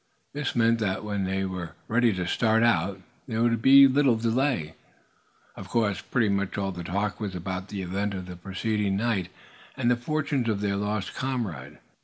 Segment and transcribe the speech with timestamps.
[0.33, 4.73] This meant that when they were ready to start out, there would be little delay.
[5.55, 9.29] Of course, pretty much all the talk was about the event of the preceding night,
[9.77, 11.77] and the fortunes of their lost comrade.